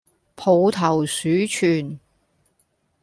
[0.35, 1.99] 抱頭鼠竄